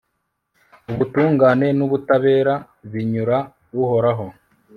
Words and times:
ubutungane 0.91 1.67
n'ubutabera 1.77 2.53
binyura 2.91 3.37
uhoraho 3.81 4.27